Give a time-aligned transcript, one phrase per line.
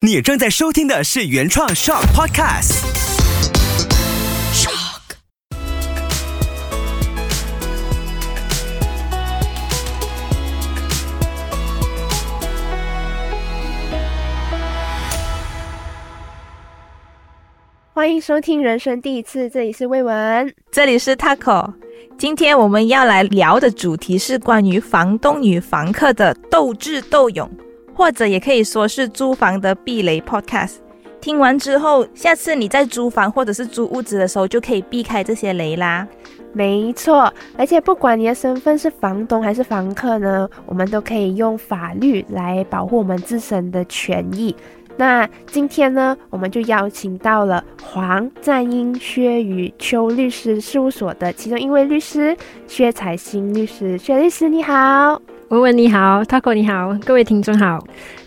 [0.00, 2.84] 你正在收听的是原创 Shock Podcast。
[4.54, 5.16] Shock。
[17.92, 21.74] 欢迎收听人生第一次，这里是魏文，这里是 Taco。
[22.16, 27.50] 今天我们要来聊的主题是关于房东与房客的斗智斗勇。
[27.98, 30.76] 或者也可以说是租房的避雷 podcast。
[31.20, 36.06] 听完之后，下次你在租房或者是租屋子的时候，就可以避开这些雷啦。
[36.52, 44.54] 没错，而且不管你的身份是房东还是房客呢，我们都可以用法律来保护我们自身的权益。
[44.96, 52.36] 那今天呢，我们就邀请到了黄赞英、薛宇秋律师事务所的其中一位律师
[52.68, 53.98] 薛彩新律师。
[53.98, 55.20] 薛律师你好。
[55.48, 57.82] 文文你好，Taco 你好，各位听众好。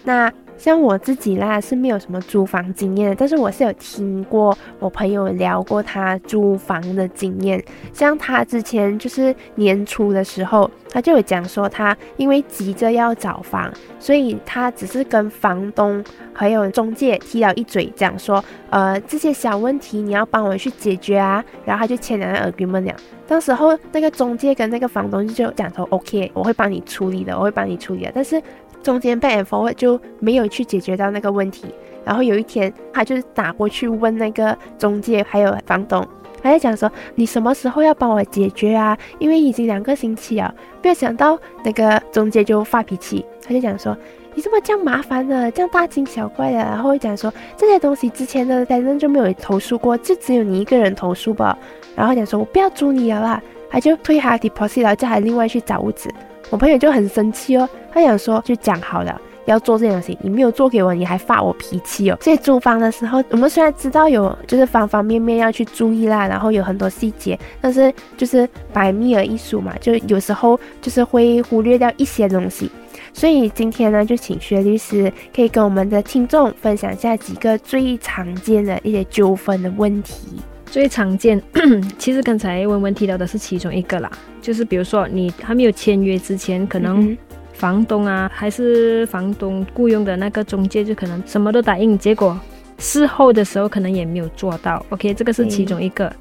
[0.05, 0.31] 那
[0.61, 7.59] 像我自己啦是没有什么租房经验，但是我是有听过我朋友聊过他租房的经验。
[7.91, 22.95] 像他之前就是年初的时候，他就有讲说他因为急着要找房，所以他只是跟房东还有中介提了一嘴，讲说呃这些小问题你要帮我去解决啊，然后他就签了 agreement 了。
[23.27, 28.11] 到时候那个中介跟那个房东就讲说，OK，我会帮你处理的，我会帮你处理的。
[28.13, 28.39] 但是
[28.83, 31.65] 中间 back and forward 就没有去解决到那个问题。
[32.03, 36.05] 然后有一天，他就打过去问那个中介还有房东，
[36.41, 38.97] 他就讲说，你什么时候要帮我解决啊？
[39.19, 40.53] 因为已经两个星期了。
[40.81, 43.97] 没有想到那个中介就发脾气，他就讲说。
[44.33, 51.57] 你这么这样麻烦的，这样大惊小怪的，然后讲说这些东西之前的反正就没有投诉过，就只有你一个人投诉吧。
[51.97, 56.09] 然后讲说我不要租你了啦，他就退他 deposit，然后叫他另外去找屋子。
[56.51, 62.17] 我朋友就很生气哦，他想说就讲好了要做这东西，你没有做给我，你还发我脾气哦。
[62.21, 72.69] 所以租房的时候，我们虽然知道有就是方方面面要去注意啦，然后有很多细节，但是就是百密而一疏嘛，就有时候就是会忽略掉一些东西。
[73.13, 80.39] 所以今天呢，就请薛律师可以跟我们的听众分享一下几个最常见的一些纠纷的问题。
[80.71, 81.39] 最常见，
[81.99, 84.09] 其实刚才文文提到的是其中一个啦，
[84.41, 87.15] 就是比如说你还没有签约之前，可能
[87.51, 92.39] 房东啊，还是房东雇佣的那个中介，就可能什么都答应，结果。
[92.81, 96.11] 事后的时候可能也没有做到，OK，这个是其中一个，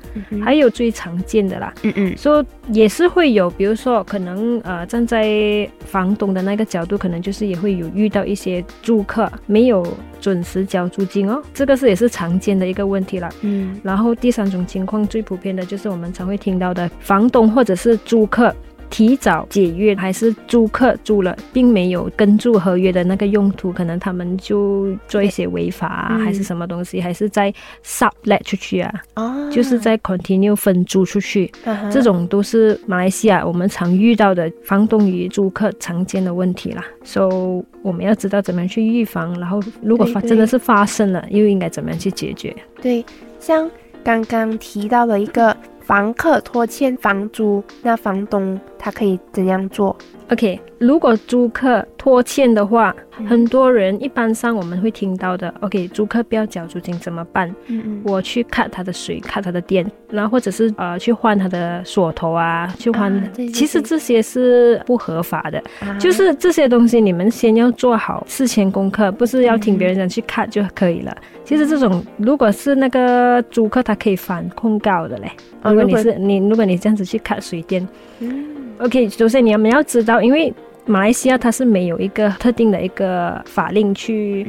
[0.44, 9.86] 还有最常见的啦，嗯嗯，说也是会有，比如说可能呃站在房东的那个角度，可能就是也会有遇到一些租客没有
[10.20, 18.54] 准时交租金哦，这个是也是常见的一个问题了，嗯，然后第三种情况最普遍的就是我们常会听到的房东或者是租客。
[18.90, 27.52] 提早解约还是租客租了，并没有跟住合约的那个用途，可能他们就做一些违法啊，还是什么东西，还是在
[27.84, 28.92] sublet 出去啊，
[29.50, 31.50] 就是在 continue 分租出去，
[31.90, 36.84] 这种都是马来西亚我们常遇到的房东与租客常见的问题啦。
[37.04, 37.28] So
[37.82, 42.54] 我们要知道怎么样去预防，然后如果发真的是发生了，又应该怎么样去解决？
[42.82, 43.04] 对，
[43.38, 43.70] 像
[44.02, 45.56] 刚刚提到的一个。
[45.90, 49.96] 房客拖欠房租，那房东他可以怎样做？
[50.30, 52.94] ？OK，如果租客拖欠的话，
[53.28, 57.48] 很多人一般上我们会听到的，OK，租客不要交租金怎么办？
[57.66, 63.10] 嗯嗯，我去 cut 他的水，cut 他的电，然后或者是呃去换他的锁头啊，去换。
[63.52, 65.62] 其实这些是不合法的，
[65.98, 71.16] 就是这些东西你们先要做好事前功课，不是要听别人讲去 cut 就可以了。
[71.44, 75.30] 其实这种如果是那个租客，他可以反控告的嘞。
[75.64, 77.86] 如果你是你，如果你这样子去卡水电
[78.78, 80.52] ，OK，首先你们要知道，因为
[80.86, 84.46] 马来西亚它是没有一个特定的一个法令去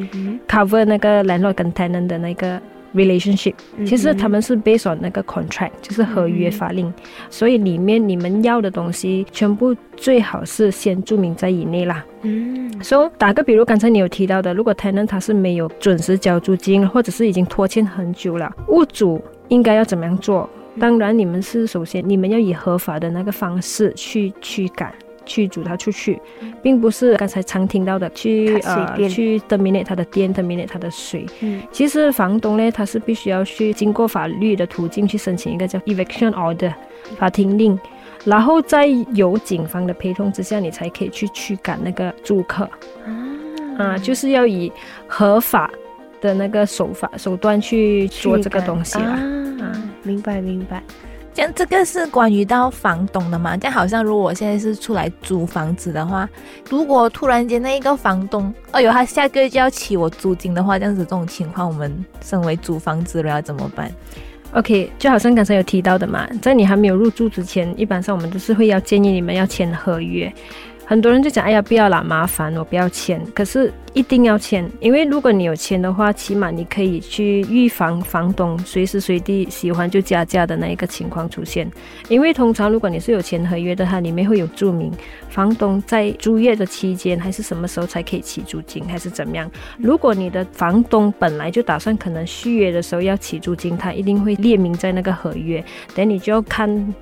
[0.48, 2.59] cover 那个 landlord 跟 tenant 的那个
[2.96, 3.54] relationship，
[3.86, 6.92] 其实他们是 based on 那个 contract，就是合约法令，
[7.30, 12.03] 所以里面你们要的东西全部最好是先注明在以内啦。
[12.24, 20.50] 嗯，所以打个比如，刚才你有提到的，如果 tenant 他是没有准时交租金，或者是已经拖欠很久了，屋主应该要怎么样做？
[20.79, 24.94] 当然，你们是首先你们要以合法的那个方式去驱赶、
[25.26, 26.22] 驱逐他出去，
[26.64, 31.26] 并不是刚才常听到的去呃去 terminate 他的电、terminate 他的水。
[31.41, 36.73] 嗯，其实房东呢，他是必须要去经过法律的途径去申请一个叫 eviction order
[37.18, 37.78] 法庭令。
[38.23, 42.70] 然后在有警方的陪同之下，你才可以去驱赶那个租客。
[43.78, 44.72] 啊，就是要以
[45.08, 45.72] 合法
[46.22, 49.20] 的那个手法手段去做这个东西啦。
[50.02, 50.82] 啊，明白明白。
[51.34, 53.56] 这样这个是关于到房东的嘛？
[53.56, 56.28] 这样好像如果我现在是出来租房子的话，
[56.70, 63.90] 如果突然间那一个房东，哎呦，他下个月就要起我租金的话，这样子这种情况，我们身为租房子的要怎么办
[64.53, 70.32] ？OK，就好像刚才有提到的嘛，在你还没有入住之前，一般上我们都是会要建议你们要签合约。
[70.86, 73.22] 很多人就讲，哎呀，不要啦，麻烦，我不要签。
[73.34, 73.74] 可是。
[73.94, 81.70] 一定要签，因为如果你有签的话，起码你可以去预防房东随时随地喜欢就加价的那一个情况出现。
[82.08, 84.90] 因为通常如果你是有签合约的，它里面会有注明
[85.28, 89.52] 房东在租约的期间还是什么时候才可以起租金，还是怎么样。
[89.78, 95.62] 如果你的房东本来就打算可能续约的时候要起租金，他一定会列明在那个合约，
[95.94, 96.94] 等你就要看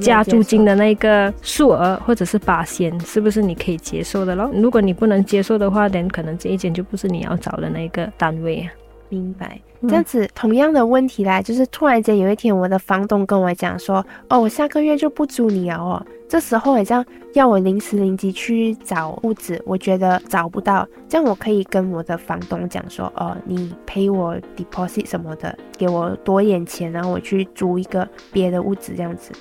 [0.00, 4.50] 加租金的那个数额或者是八仙是不是你可以接受的咯。
[4.54, 6.36] 如果你不能接受的话，等可能。
[6.38, 8.72] 这一间就不是你要找的那个单位啊，
[9.08, 9.60] 明白？
[9.88, 29.32] 这样子同样的问题啦，就是突然间有一天，我的房东跟我讲说：“哦，我下个月就不租你了哦。”这时候好像要我临时临急去找屋子，我觉得找不到，这样我可以跟我的房东讲说：“哦，你赔我 deposit 什么的，给我多一点钱，然后我去租一个别的屋子，这样子。”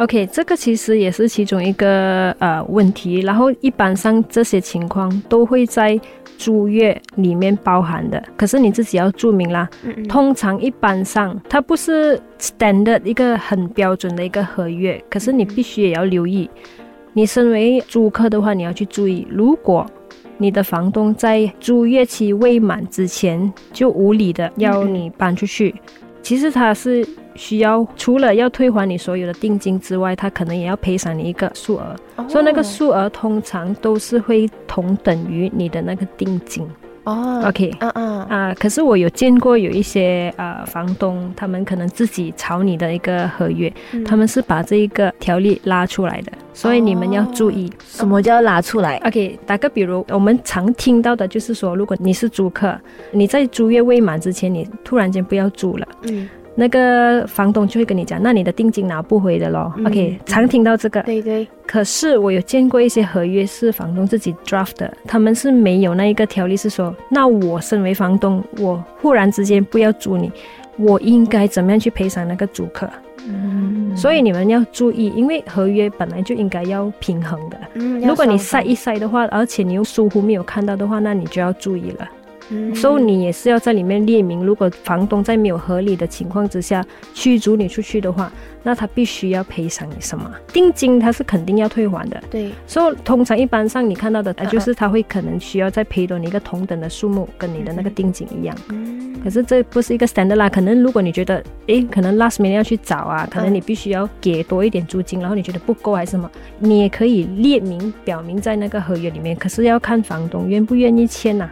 [0.00, 6.00] OK，这个其实也是其中一个呃问题，然后一般上这些情况都会在
[6.38, 9.68] 租约里面包含的，可是你自己要注明啦。
[10.08, 16.48] 通常一般上它不是 standard 一个很标准的一个合约，可是你必须也要留意。
[17.12, 19.84] 你身为租客的话，你要去注意，如果
[20.38, 25.74] 你的房东在租约期未满之前就无理的要你搬出去，
[26.22, 27.06] 其实他是。
[27.34, 31.96] 需要除了要退还你所有的定金之外，他可能也要赔偿你一个数额，
[32.28, 36.66] 所以那个数额通常都是会同等于你的那个定金。
[37.04, 43.72] 哦，OK，嗯嗯啊，可是我有见过有一些呃房东，他们可能自己炒你的一个合约，
[44.04, 47.72] 他们是把这一个条例拉出来的，所以你们要注意。
[47.86, 52.78] 什么叫拉出来？OK，打个比如，我们常听到的就是说，如果你是租客，
[53.12, 56.28] 你在租约未满之前，你突然间不要租了，嗯。
[56.60, 59.72] 那个房东就会跟你讲，那你的定金拿不回的咯。
[59.86, 61.00] OK，常听到这个。
[61.04, 61.48] 对对。
[61.66, 70.30] 可是我有见过一些合约是房东自己 draft 的，他们是没有那一个条例是说，那我身为房东，我忽然之间不要租你，
[70.76, 72.86] 我应该怎么样去赔偿那个租客？
[73.26, 73.96] 嗯。
[73.96, 77.56] 所以你们要注意，因为合约本来就应该要平衡的。
[77.72, 77.98] 嗯。
[78.02, 82.06] 如果你塞一塞的话，而且你又疏忽没有看到的话，那你就要注意了。
[82.74, 88.32] 所以你也是要在里面列明，如果房东在没有合理的情况之下驱逐你出去的话，
[88.62, 90.30] 那他必须要赔偿你什么？
[90.52, 92.22] 定金他是肯定要退还的。
[92.30, 92.50] 对。
[92.66, 98.56] 所以通常一般上你看到的，就是他会可能需要再赔多你一个同等的数目，跟你的那个定金一样。
[98.70, 98.98] 嗯。
[99.22, 111.50] 可是这不是一个 standard 啦，可能如果你觉得，诶，可能 last minute 要去找啊，可能你必须要给多一点租金，然后你觉得不够还是什么，你也可以列明表明在那个合约里面，可是要看房东愿不愿意签呐。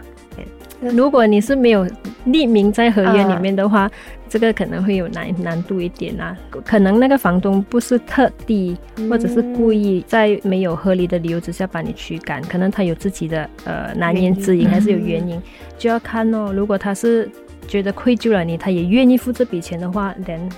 [0.80, 1.86] 如果你是没有
[2.26, 3.90] 匿名在合约里面的话，
[4.28, 6.36] 这个可能会有难难度一点啊。
[6.64, 8.76] 可能那个房东不是特地
[9.10, 15.40] 或者是故意在没有合理的理由之下把你驱赶，可能他有自己的呃难言之隐，还是有原因，
[15.76, 16.52] 就要看哦。
[16.54, 17.28] 如果他是
[17.66, 20.48] 觉得愧疚了你，他也愿意付这笔钱的话，连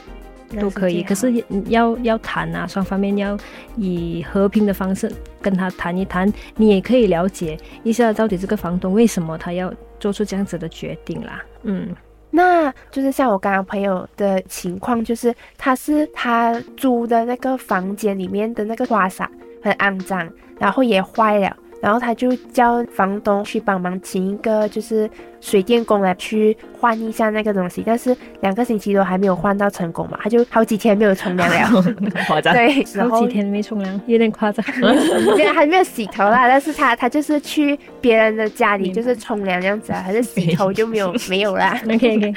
[0.61, 1.03] 都可以。
[1.03, 1.33] 可是
[1.69, 3.39] 要要谈啊，双方面要
[3.77, 9.73] 以和平的方式跟他谈一谈，你也可以了解一下到底这个房东为什么他要。
[10.01, 11.95] 做出这样子的决定啦，嗯，
[12.31, 19.31] 那就是像我刚刚朋友的情况，就是他是他租的那个房间里面的那个花洒
[19.63, 20.29] 很肮脏，
[20.59, 21.57] 然后也坏了。
[21.81, 25.09] 然后他就叫房东去帮忙请一个就是
[25.41, 31.83] 水电工来去换一下那个东西，但是两个星期都还没有换到成功嘛，他就好几天没有冲凉了，
[32.29, 32.53] 夸张。
[32.55, 34.65] 对， 好几天没冲凉，有点夸张。
[35.37, 41.81] 没有，还没有洗头啦，但是他他就是去别人的家里就是冲凉这样子啊，还是洗头就没有没有啦。
[41.89, 42.35] OK OK。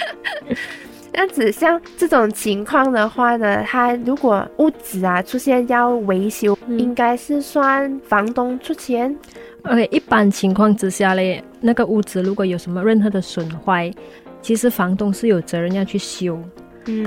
[1.13, 9.15] 这样子，像这种情况的话呢，他如果屋子啊出现要维修，应该是算房东出钱。
[9.65, 13.93] OK，一般情况之下嘞，那个屋子如果有什么任何的损坏，
[14.41, 16.39] 其实房东是有责任要去修。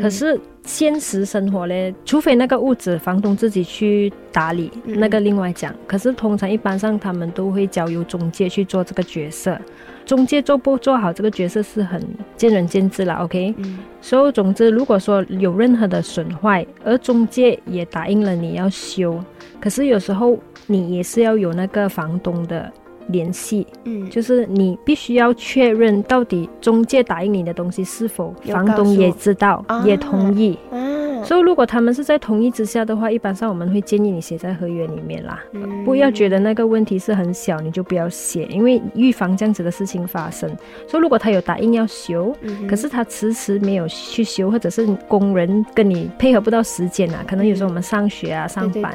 [0.00, 5.74] 可是现实生活嘞，除非那个屋子房东自己去打理，那个另外讲。
[5.86, 9.58] 可是通常一般上他们都会交由中介去做这个角色。
[10.04, 12.00] 中介做不做好这个角色是很
[12.36, 13.52] 见仁见智了，OK？
[14.00, 19.20] 所以总之，如果说有任何的损坏，而中介也答应了你要修，
[19.60, 22.72] 可是有时候你也是要有那个房东的
[23.08, 30.58] 联系，嗯，就是你必须要确认到底中介答应你的东西是否房东也知道也同意。
[31.24, 35.42] 所以如果他们是在同意之下的话，一般上我们会建议你写在合约里面啦。
[35.84, 40.48] 不要觉得那个问题是很小，你就不要写，因为预防这样子的事情发生。
[40.86, 42.32] 所以如果他有答应要修，
[42.68, 48.92] 可是他迟迟没有去修，或者是工人跟你配合不到时间啊，可能有时候我们上学啊、上班，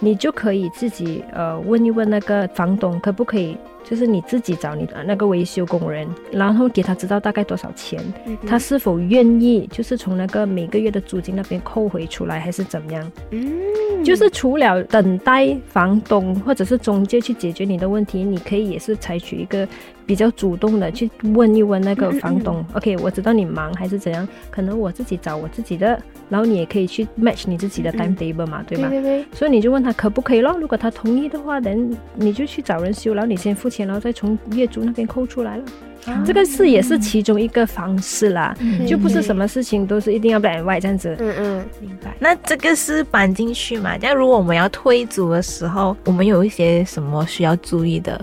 [0.00, 3.56] 你就可以自己呃问一问那个房东可不可以。
[3.88, 8.02] 就是你自己找你的那个维修工人，然后给他知道大概多少钱，
[8.44, 13.12] 他是否愿意，就是从那个每个月的租金那边扣回出来，还是怎么样？
[13.30, 19.64] 嗯，就是除了等待房东或者是中介去解决你的问题，你可以也是采取一个
[20.06, 22.64] 比较主动的去问一问那个房东。
[22.74, 28.88] OK，我知道你忙还是怎样，可能我自己找我自己的，然后你也可以去 match 你自己的 timetable 嘛，对吗？
[28.88, 29.26] 对对对。
[29.32, 30.56] 所以你就问他可不可以咯？
[30.60, 33.86] 如果他同意的话，等你就去找人修，然后你先付钱。
[33.86, 35.64] 然后再从业主那边扣出来了，
[36.24, 38.54] 这个是也是其中一个方式啦，
[38.86, 41.16] 就不是什么事情都是一定要 black and white 这样子。
[41.18, 42.14] 嗯嗯，明白。
[42.18, 43.96] 那这个是搬进去嘛？
[44.00, 48.20] 但如果我们要退租的时候，我们有一些什么需要注意的？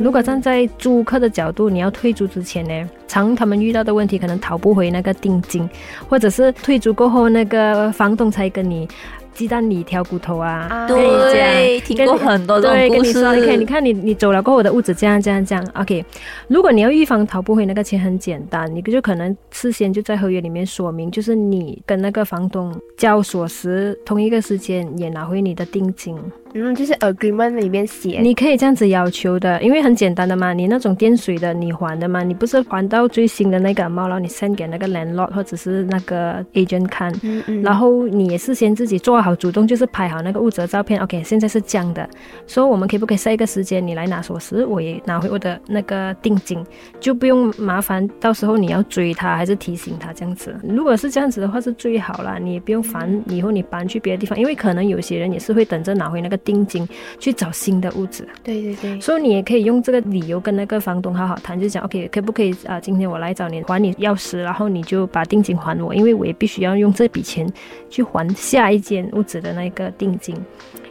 [0.00, 5.68] 如果站在租客的角度，你要退租之前呢，常他们遇到的问题可能讨不回那个定金，
[6.08, 8.88] 或者是退租过后那个房东才跟你。
[9.36, 10.86] 鸡蛋里挑骨头啊！
[10.88, 13.18] 对，听过很多种故事。
[13.36, 15.62] 你看，你看，你你走了过后我的屋子，这样这样这样。
[15.74, 16.02] OK，
[16.48, 26.16] 如果你要预防逃不回那个钱，很简单，你就可能事先就在合约里面说明，就是你跟那个房东交锁时同一个时间，也拿回你的定金。
[26.54, 42.08] 嗯，就是 agreement 里面写，你可以这样子要求的，因为很简单的嘛，你那种电水的你还的嘛，你不是还到最新的那个猫，然后你 send 给那个 landlord 或者是那个 agent 看，嗯嗯，然后你也是先自己做好主动，就是拍好那个物质的照片，OK，现在是这样的，
[42.46, 46.64] 说我们可以不可以设一个时间，你来拿锁匙，我也拿回我的那个定金，
[46.98, 56.35] 就不用麻烦，到时候你要追他还是提醒他这样子，如果是这样子的话是最好啦，你也不用烦以后你搬去别的地方，因为可能有些人也是会等着拿回那个。
[56.38, 56.88] 定金
[57.18, 62.80] 去找新的屋子，对对对，所以你也可以用这个理由跟那个房东好好谈，就讲 OK，可不可以啊？
[62.80, 67.46] 今天我来找你还你钥匙，然后你就把定金还我，因为我也必须要用这笔钱
[67.88, 70.36] 去还下一间屋子的那个定金，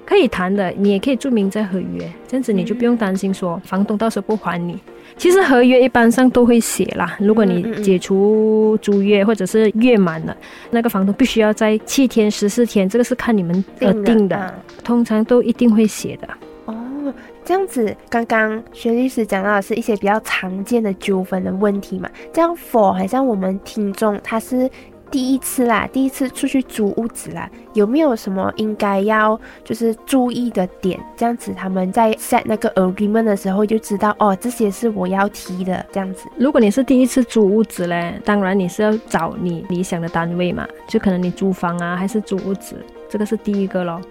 [0.05, 4.79] 可以谈的，你也可以注明在合约，这样子你就不用担心说房东到时候不还你。
[5.17, 10.35] 其实合约一般上都会写啦，如果你解除租约或者是月满了，
[10.69, 16.27] 那个房东必须要在七天、十四天，这个是看你们而定的，通常都一定会写的。
[16.65, 22.09] 哦，这样子，刚刚薛律师讲到的是一些比较常见的纠纷的问题嘛？
[22.31, 24.69] 这样，for 好像我们听众他是。
[25.11, 30.99] 第一次啦，第一次出去租屋子啦，有没有什么应该要就是注意的点？
[31.15, 35.85] 这样子他们在 set 那个 agreement 的时候就知道哦，这些是我要提的。
[35.91, 42.75] 这样子，如果你是第一次租屋子嘞，当然你是要找你理想的单位嘛，就可能你租房啊，还是租屋子，
[43.09, 44.01] 这个是第一个咯。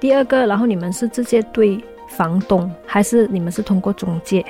[0.00, 4.44] 第二个，然后你们是直接对房东，还是你们是通过中介？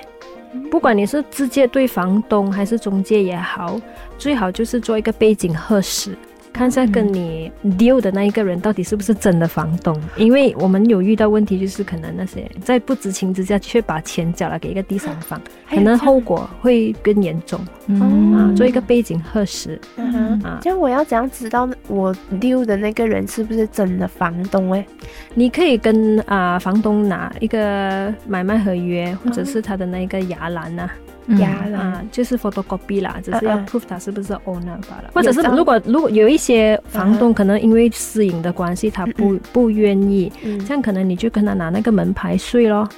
[0.71, 3.81] 不管你是直接对房东还是中介也好，
[4.19, 6.17] 最好就是做一个背景核实。
[6.57, 17.61] 看一下跟你 deal 的那一个人到底是不是真的房东，因为我们有遇到问题，就是可能那些在不知情之下却把钱缴了给一个第三方，可能后果会更严重。
[17.89, 19.79] 嗯啊，做一个背景核实。
[19.97, 24.73] 嗯啊，这样我要怎样知道我 deal 的那个人是不是真的房东？
[24.73, 24.87] 哎，
[25.35, 30.89] 你可以跟啊房东拿一个买卖合约，或者是他的那个牙栏呐。
[31.38, 35.11] 呀啊，就是 photocopy 啦，只是要 prove 他是不是 owner 罢了。
[35.12, 40.33] 或者是如果如果有一些房东可能因为私营的关系，他不不愿意，
[40.66, 42.88] 这样可能你就跟他拿那个门牌税咯。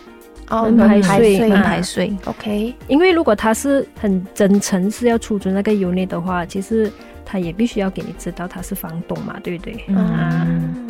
[0.50, 2.11] 哦门牌税，门牌税。
[2.25, 6.90] OK，因为如果他是很真诚是要出租那个 unit 的话，其实
[7.23, 9.85] 他也必须要给你知道他是房东嘛，对不对？
[9.88, 10.88] 嗯。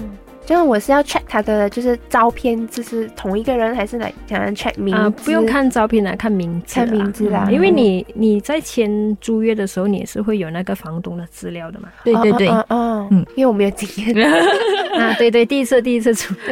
[0.49, 5.25] 就是我是要 check 他的，就是照片，就是同一个人还是来想要 check 名字？
[5.27, 7.51] 不用看照片来看名字，看名字啦。
[7.53, 11.91] 因为你你在签租约的时候，你也是会有那个房东的资料的嘛。
[12.03, 14.25] 对对对，嗯嗯，因为我没有经验
[14.99, 15.13] 啊。
[15.19, 16.35] 对对，第一次第一次出。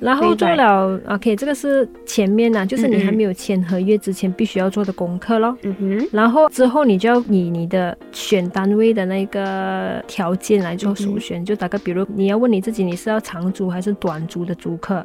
[0.00, 5.56] 然后做了 OK，这个是前面呢，就是你还没有签合约之前必须要做的功课咯。
[5.62, 6.08] 嗯哼。
[6.10, 15.04] 然后之后你就要以你的选单位的那个条件来做首选，就打个比如你要问你自己，你是要长租还是短租的租客？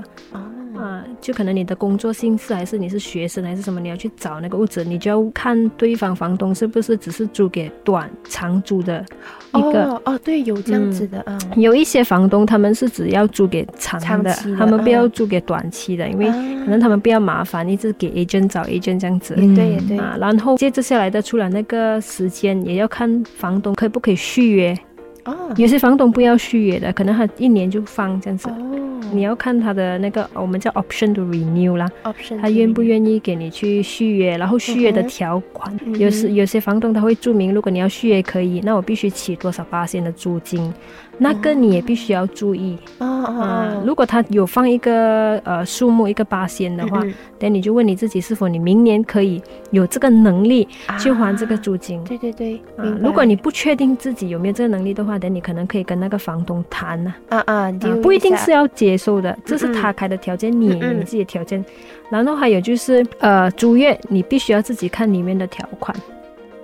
[0.78, 3.82] 啊，就可能你的工作性质，还是你是学生，还是什么？
[3.82, 9.04] 你要去找那个屋子，你就要看对方房东是不是只是租给短长租的
[9.56, 9.92] 一个。
[9.92, 11.38] 哦哦，对，有这样子的啊。
[11.58, 19.36] 有一些房东他们是只要租给长的，他们不要租给短期的，因为可能他们比较麻烦，一直给 agent 找 agent 这样子。
[19.36, 24.78] 对对啊，然后接着下来的出来那个时间，也要看房东可不可以续约。
[25.32, 28.50] 哦有些房东不要续约的，可能他一年就放这样子。
[28.50, 28.56] 哦，
[29.12, 35.98] 你要看他的那个我们叫 option to renew 啦，option，他愿不愿意给你去续约，然后续约的条款，嗯。
[35.98, 40.72] 有时有些房东他会注明，如果你要续约可以，那我必须起多少八千的租金，
[41.20, 42.78] 那个你也必须要注意。
[42.98, 47.04] 啊、哦，如果他有放一个呃数目一个八仙的话，
[47.40, 52.04] 嗯、你就问你自己是否你明年可以有这个能力嗯去还这个啊租金。
[52.06, 57.72] 对对对，啊如果你不确定自己有没有这个能力的话，等你可能可以跟那个房东谈呐、啊啊，
[58.02, 61.64] 不一定是要接受的，这是他开的条件，你你自己的条件。
[62.10, 65.96] 然后还有就是，呃，租约你必须要自己看里面的条款，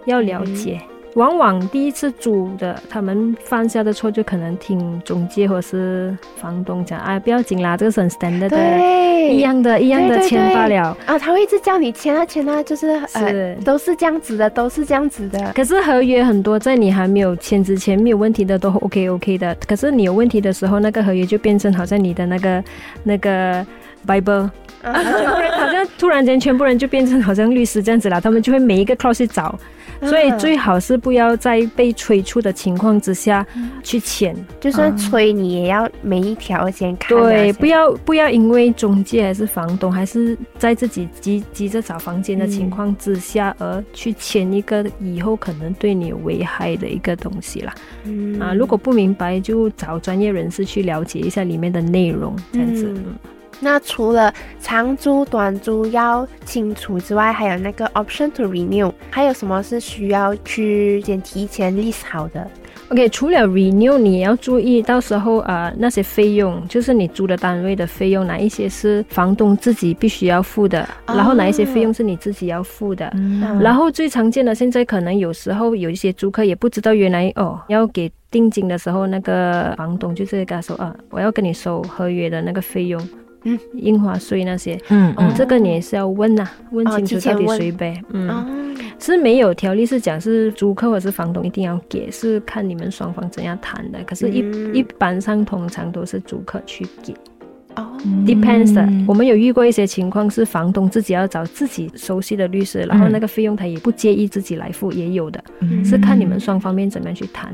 [0.05, 0.55] 要了嗯。
[0.55, 0.81] 解。
[1.15, 10.97] 往往第一次租的，他们犯下的错就可能听中介或是房东讲，哎，不要紧啦，这个是很 standard 的，一样的，一样的签罢对了。
[11.05, 15.53] 啊，他会一直叫你签啊签啊，就是呃是都是这样子的，都是这样子的。
[15.53, 19.55] 可是合约很多，在你还没有签之前没有问题的都 OK OK 的。
[19.65, 22.63] 可是你有问题的时候，那个合约就变成好像你的那个
[23.03, 23.65] 那个
[24.05, 24.51] Bible，啊
[24.93, 29.57] 好像突然间全部人就变成好像律师这样子了，他们就会每一个 clause 去找。
[30.01, 33.45] 所以最好是不要在被催促的情况之下
[33.81, 34.35] 去签。
[34.59, 37.21] 就算催你，也要每一条先看啊。
[37.21, 47.73] 对，不要不要因为中介还是房东，还是在自己急急着找房间的情况之下，而去签一个以后可能对你有危害的一个东西啦。
[48.03, 52.93] 嗯啊，如果不明白，就找专业人士去了解一下里面的内容，这样子。
[52.93, 53.15] 嗯
[53.59, 62.47] 那除了长租、短租要清楚之外，还有那个 option to renew，还有什么是需要去先提前 list 好的
[62.89, 73.09] ？OK，除了 renew，你也要注意，到时候呃那些费用，就是你租的单位的费用，哪一些是房东自己必须要付的，哦然后哪一些费用是你自己要付的。
[73.15, 83.01] 嗯然后最常见的，现在可能有时候有一些租客也不知道，原来哦要给定金的时候，那个房东就直接跟他说啊，我要跟你收合约的那个费用，
[83.45, 85.13] 嗯，印花税那些，嗯。
[85.17, 88.29] 嗯这个你也是要问呐、问哦清楚到底谁呗，嗯。
[88.29, 88.45] 哦，
[88.99, 93.99] 是没有条例是讲是租客或是房东一定要给，是看你们双方怎样谈的。
[94.05, 94.39] 可是一，
[94.73, 97.13] 一、嗯般上通常都是租客去给。
[97.13, 97.15] 哦，
[98.25, 98.81] ，depends 的。
[98.81, 107.53] 嗯我们有遇过一些情况是房东自己要找自己熟悉的律师，然后那个费用他也不介意自己来付，也有的，嗯是看你们双方面怎么样去谈。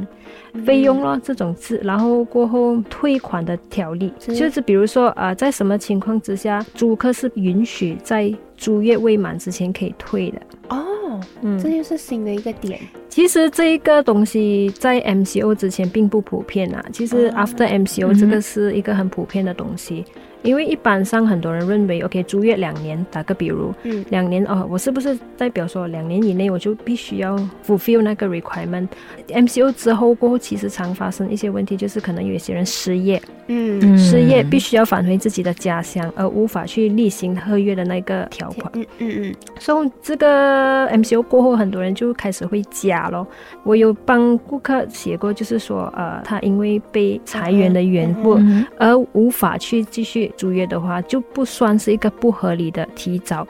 [0.66, 10.40] 费用咯，这种字，然后过后退款的条例，是就是比如说啊、呃在什么情况之下，租客是允许在租约未满之前可以退的。
[10.70, 12.80] 哦，嗯，这就是新的一个点。
[13.10, 16.86] 其实这一个东西在 MCO 之前并不普遍啊。
[16.94, 20.06] 其实哦 after MCO 这个是一个很普遍的东西，
[20.44, 38.72] 因为一般上很多人认为，OK，租约两年，打个比如，嗯两年哦，我是不是代表说两年以内我就必须要 fulfill 那个 requirement？MCO 之后过后，其实常发生一些问题，就是可能有一些人失业，嗯失业必须要返回自己的家乡，而无法去履行合约的那个条款。
[38.76, 43.28] 嗯嗯嗯，所以这个 MCO 过后，很多人就开始会加咯。
[43.64, 53.46] 我有帮顾客写过，就是说，呃，他因为被裁员的缘故，嗯而无法去继续租约的话，就不算是一个不合理的提早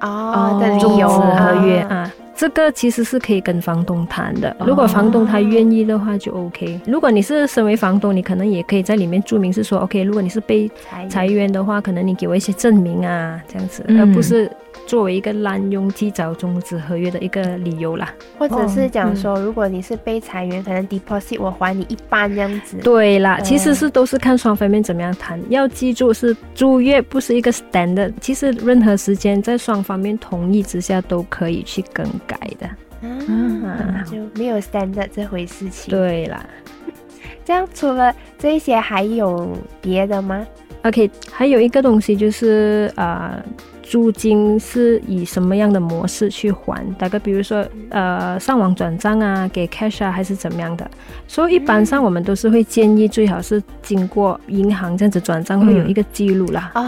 [0.00, 6.80] 哦终止合约啊，这个其实是可以跟房东谈的，如果房东他愿意的话就 OK。
[6.86, 10.70] 如果你是身为房东，你可能也可以在里面注明是说 OK，如果你是被
[11.08, 14.50] 裁员的话，可能你给我一些证明啊，这样子，而不是
[14.86, 18.12] 作为一个滥用提早终止合约的一个理由啦。
[18.38, 22.76] 或者是讲嗯说，如果你是被裁员，可能 deposit 我还你一半这样子。
[22.78, 25.40] 对啦，嗯其实是都是看双方面怎么样谈。
[25.48, 32.68] 要记住，是租约不是一个 standard，其实任何时间在双方面同意之下都可以去更改的。
[33.02, 33.62] 嗯，
[34.04, 36.44] 就没有 standard 这回事情。，对啦
[37.44, 40.46] 这样除了这些，还有别的吗
[40.84, 43.32] ？，OK，还有一个东西就是啊。
[43.36, 43.44] 呃
[43.84, 46.82] 租金是以什么样的模式去还？
[46.98, 50.90] 大概比如说，呃，上网转账啊，给 cash 啊，还是怎么样的？
[51.28, 56.72] 所以一般上我们都是会建议，最好是经过银行这样子转账，会有一个记录啦。
[56.74, 56.82] 啊，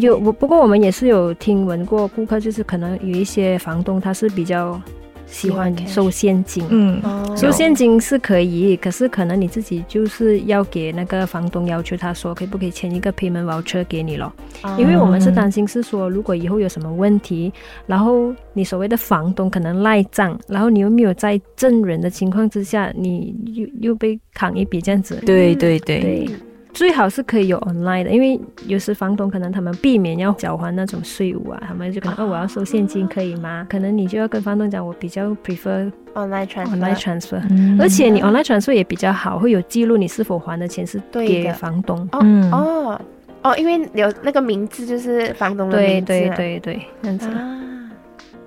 [0.00, 4.80] 有我，不过我们也是有听闻过顾客，就是可能有一些房东他是比较
[5.30, 6.64] 喜欢收现金。
[6.70, 14.32] 嗯哦收现金是可以，可是可能你自己就是要给那个房东要求他说，可不可以签一个 payment voucher 给你咯？
[14.62, 17.52] 哦因为我们是担心是说，如果以后有什么问题，
[17.86, 25.22] 然后你所谓的房东可能赖账，然后你又没有在证人的情况之下，你又又被扛一笔这样子。
[25.24, 26.28] 对对对，对
[26.72, 33.66] 最好是可以有 online 的，因为有时房东可能他们避免要缴还那种税务啊，他们就可能哦我要收现金可以吗？
[33.68, 36.76] 可能你就要跟房东讲，我比较 prefer online transfer。
[36.76, 41.98] online transfer，、嗯而且你 online transfer 也比较好，会有记录你是否还的钱是给对的房东。
[42.12, 43.00] 哦、嗯哦
[43.42, 47.28] 哦，因为有那个名字就是房东的名字对对对对，这样子。
[47.28, 47.60] 啊，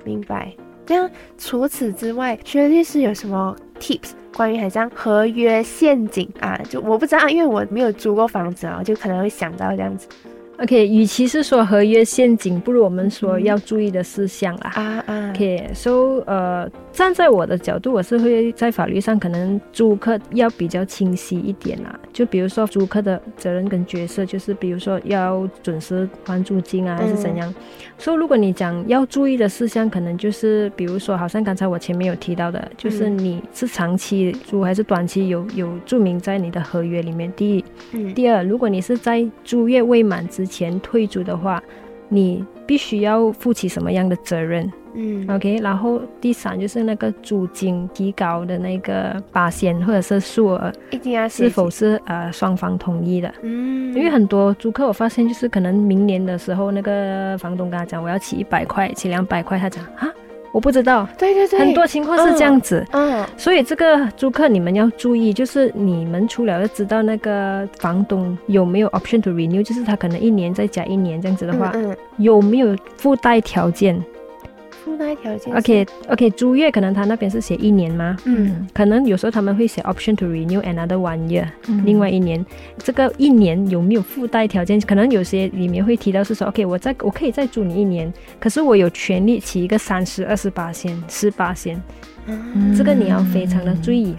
[0.03, 0.51] 明白。
[0.86, 6.59] 这样除此之外，薛律师有什么 tips 关于很像合约陷阱啊？
[6.69, 10.07] 就我不知道，因为我没有租过房子啊，就可能会想到这样子
[10.59, 14.71] OK，与其是说合约陷阱，不如我们说嗯要注意的事项啦。
[14.75, 15.31] 啊啊。
[15.31, 21.99] OK，so、呃，站在我的角度，我是会在法律上可能租客要比较清晰一点啦。
[22.12, 27.54] 就比如说租客的责任跟角色，就是比如说要准时还租金啊，还是怎样。
[27.97, 37.32] 所以、如果你讲要注意的事项，可能就是比如说，好像刚才我前面有提到的，就是你是长期租还是短期有有注明在你的合约里面。
[37.34, 41.63] 第一，第二，如果你是在租约未满之前退租的话，
[42.13, 53.34] 你必须要负起什么样的责任嗯？OK，然后第三就是那个租金提高的那个八仙或者是数额一定要是否是呃双方同意的？
[53.41, 60.12] 嗯，因为很多租客我发现就是可能明年的时候，那个房东跟他讲我要起一百块，起两百块，他讲啊
[60.51, 62.85] 我不知道，对对对，很多情况是这样子。
[62.91, 71.97] 嗯所以这个租客你们要注意，就是你们除了要知道那个房东有没有 option to renew，就是他可能一年再加一年这样子的话，嗯嗯。
[72.17, 73.99] 有没有附带条件
[74.83, 78.17] 附带条件？OK OK，租约可能他那边是写一年吗？
[78.25, 82.43] 嗯可能有时候他们会写 option to renew another one year，、嗯另外一年，
[82.77, 84.79] 这个一年有没有附带条件？
[84.81, 91.81] 可能有些里面会提到是说，OK，我再我可以再租你一年，可是我有权利起一个三十、二十八先、十八先，
[92.25, 94.15] 嗯这个你要非常的注意。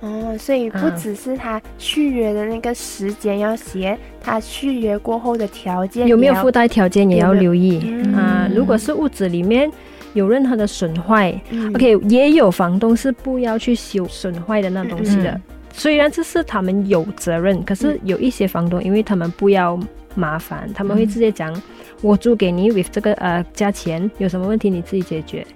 [0.00, 9.70] 哦，所以不嗯只是他续约的那个时间要写，他续约过后的条件有没有附带条件也要留意嗯啊、如果是屋子里面
[10.12, 11.68] 有任何的损坏、嗯。
[11.74, 15.30] O k 也有房东是不要去修损坏的那东西的。
[15.30, 15.42] 嗯
[15.72, 19.78] 虽然这是他们有责任，可是有一些房东，因为他们不要
[20.16, 21.54] 麻烦，他们会直接讲
[22.02, 25.46] ：“我租给你 with 这个呃价钱，有什么问题你自己解决。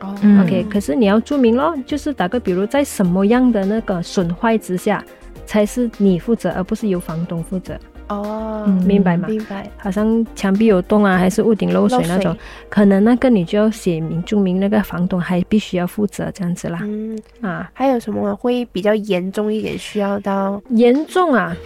[0.00, 0.12] 哦。
[0.22, 0.42] 嗯。
[0.42, 5.02] OK，可是你要注明咯，就是打个比如，在什么样的那个损坏之下，
[5.46, 7.78] 才是你负责，而不是由房东负责，
[8.10, 9.28] 哦，嗯明白吗？
[9.28, 12.36] 明白好像墙壁有洞啊，还是屋顶漏水那种，
[12.68, 16.80] 可能那个你就要写明注明那个房东还必须要负责这样子啦。
[16.82, 21.56] 嗯，啊，还有什么会比较严重一点，需要到严重啊。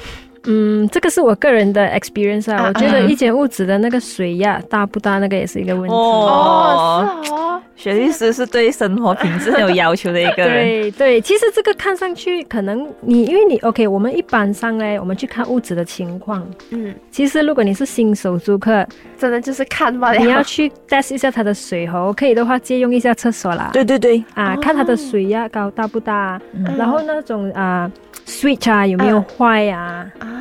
[0.46, 5.94] 嗯，这个是我个人的 experience 啊，啊我觉得啊一间屋子的那个水压大不大，那个也是一个问题。
[5.94, 10.64] 哦，是哦，雪律师是对生活品质很有要求的一个人。
[10.64, 16.46] 对对，其实这个看上去可能你因为你 OK，我们一般上呢，我们去看屋子的情况。
[16.70, 18.87] 嗯，其实如果你是新手租客，
[19.18, 23.70] 真的就是看不了，你要去 test 一下它的水喉，可以的话借用一下厕所啦。
[23.72, 27.90] 对对对，啊，哦看它的水压高大不大，嗯然后那种啊
[28.26, 30.07] switch 啊有没有嗯坏啊？
[30.18, 30.34] 啊，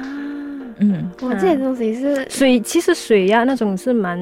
[0.80, 4.18] 嗯，哇，这些东西是水其实水压那种是蛮。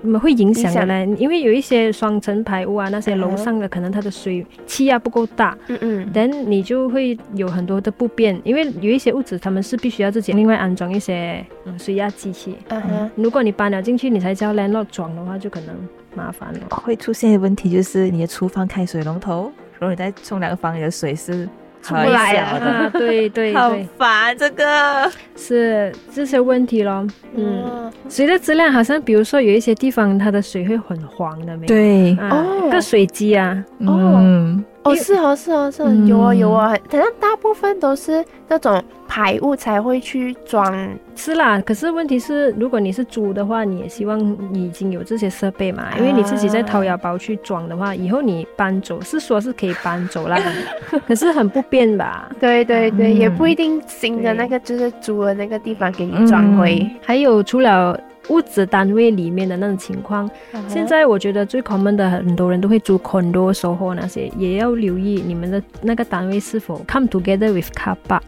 [0.00, 12.54] 蛮会影响的嘞，因为有一些双层排屋啊，那些楼上的可能它的水气压不够大，嗯嗯等你就会有很多的不便，因为有一些屋子他们是必须要自己另外安装一些嗯水压机器。
[12.68, 15.74] 嗯哼，如果你搬了进去，你才叫 landlord 装的话，就可能
[16.14, 16.60] 麻烦了。
[16.76, 19.50] 会出现的问题就是你的厨房开水龙头，
[19.80, 21.48] 如果你在冲凉房里的水是
[21.82, 25.10] 很不来了对对很对， 烦这个。
[25.36, 27.06] 是这些问题咯。
[27.34, 31.66] 嗯，嗯，水的质量好像，比如说有一些地方它的水会很黄的，没？
[31.66, 32.68] 对，啊，哦。
[32.70, 41.60] 个水机啊，嗯，哦，是哦，是哦，是哦，嗯有哦，有哦，好像大部分都是那种排污才会去装，是啦。
[41.60, 44.20] 可是问题是，如果你是租的话，你也希望
[44.54, 50.38] 已经有这些设备嘛，因为你自己在掏腰包去装的话，以后你搬走是说是可以搬走啦，
[51.06, 52.28] 可是很不便吧？
[52.40, 56.88] 对对对，嗯也不一定新的那个就是租的那个地方给你装回。
[57.02, 68.20] 还有除了屋子单位里面的那种情况，嗯现在我觉得最 common 的很多人都会租 condo、售后那些，也要留意你们的那个单位是否 come together with car park。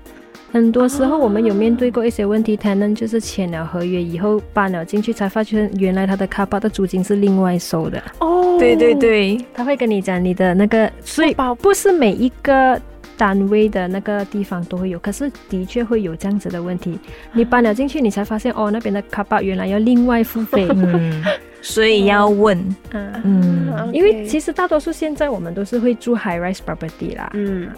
[0.52, 8.02] 很多时候我们有面对过一些问题，tenant 就是签了合约以后搬了进去，才发现原来他的 car park 的租金是另外收的。
[8.18, 12.80] 哦，对对，对，他会跟你讲你的那个，所以不是每一个
[13.20, 16.98] 单位的那个地方都会有，可是的确会有这样子的问题。
[17.34, 20.66] 你搬了进去，你才发现哦，那边的 car park 原来要另外付费。
[20.72, 21.22] 嗯，
[21.60, 22.58] 所以要问，
[22.92, 23.90] 嗯，嗯。
[23.92, 27.68] 因为其实实大多数现在我们都是会住 high rise property 啦，嗯。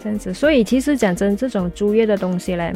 [0.00, 2.72] 这样子，所以其实讲真，这种租约的东西嘞，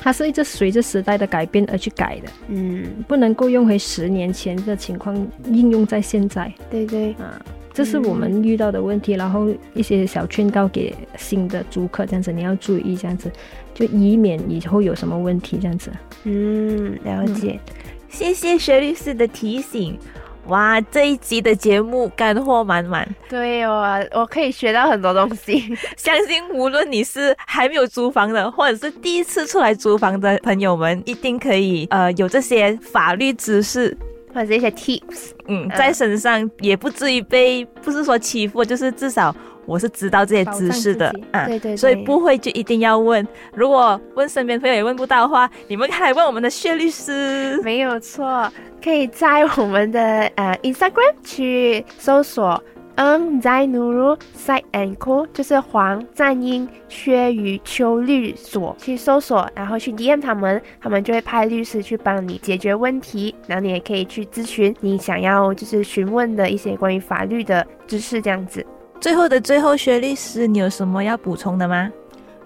[0.00, 6.52] 它是一直随着时代的改变而去改的，嗯，不能够用回十年前的情况应用在现在。
[6.70, 7.42] 对对，啊，
[7.76, 13.30] 这是我们遇到的问题，然后一些小劝告给新的租客，这样子你要注意，这样子
[13.74, 15.90] 就以免以后有什么问题，这样子。
[16.24, 17.60] 嗯，了解。
[18.08, 19.98] 谢谢薛律师的提醒。
[20.46, 23.06] 哇，这一集的节目干货满满。
[23.28, 25.76] 对哦，我可以学到很多东西。
[25.98, 33.94] 相信无论你是还没有租房的，或者是第一次出来租房的朋友们，一定可以呃有这些法律知识
[34.36, 39.34] 或者一些 tips，嗯，在身上也不至于被不是说欺负，就是至少。
[39.64, 43.26] 我是知道这些知识的，啊，对对，所以不会就一定要问。
[43.52, 47.60] 如果问身边朋友也问不到的话，你们可以问我们的薛律师。
[47.64, 48.48] 没有错，
[48.80, 50.00] 可以在我们的
[50.36, 52.62] 呃 Instagram 去搜索
[52.96, 63.34] 嗯在努鲁 Side and Co，就是黄赞英薛于秋律所去搜索，然后去 DM 他们，他们就会派律师去帮你解决问题。
[63.46, 68.64] 然后你也可以去咨询你想要就是询问的一些关于法律的知识，这样子。
[68.98, 71.90] 最后的最后，薛律师，你有什么要补充的吗？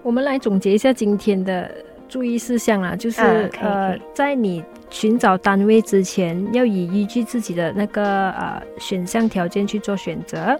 [0.03, 1.73] 我们来总结一下今天的
[2.11, 3.21] 注意事项啦，就是
[3.61, 10.59] 呃，在你寻找单位之前，要以依据自己的那个呃选项条件去做选择，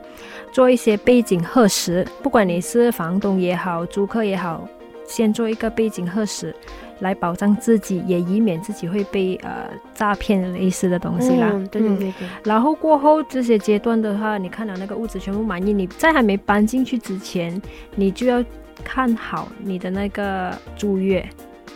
[0.54, 2.08] 做一些背景核实。
[2.24, 4.66] 不管你是房东也好，租客也好，
[5.06, 6.56] 先做一个背景核实。
[7.02, 11.50] 来保障自己，也以免自己会被呃诈骗类似的东西啦。
[11.52, 12.28] 嗯，对对对对。
[12.44, 17.60] 然后过后这些阶段的话，你看到那个屋子全部满意，你在还没搬进去之前，
[17.96, 18.44] 你就要
[18.82, 21.28] 看好你的那个租约，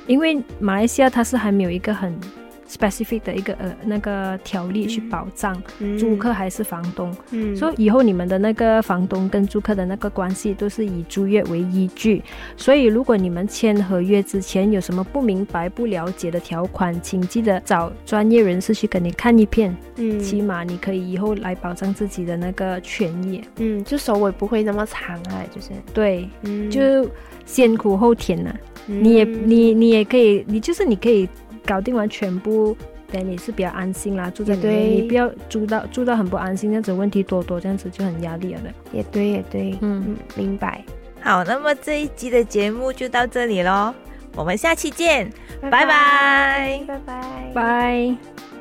[0.08, 2.14] 因为马来西亚它是还没有一个很。
[2.76, 5.56] Specific 的一个呃那个条例去保障
[5.98, 12.22] 租客还是房东，嗯所以以后你们的那个房东跟租客的那个关系都是以租约为依据。
[12.58, 19.76] 所以如果你们签合约之前有什么不明白、不了解的条款，请记得找专业人士去跟你看一遍。
[19.98, 23.42] 嗯，起码你可以以后来保障自己的那个权益。
[23.58, 27.10] 嗯，就首尾不会那么长啊，就是对，嗯就
[27.46, 28.54] 先苦后甜呐。
[28.88, 31.28] 你也你你也可以，你就是你可以。
[31.66, 32.76] 搞定完全部，
[33.12, 38.70] 等你是比较安心啦，住在里面，你不要住到住到很不安心，这样子问题多多，这样子就很压力了的。
[38.92, 40.84] 也对，也对，嗯，明白。
[41.22, 43.94] 好，那么这一集的节目就到这里喽，
[44.36, 48.55] 我们下期见，拜拜，拜拜，拜。